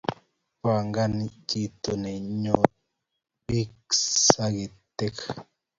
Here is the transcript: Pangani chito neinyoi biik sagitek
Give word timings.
Pangani 0.61 1.25
chito 1.49 1.91
neinyoi 2.03 2.71
biik 3.45 3.81
sagitek 4.27 5.17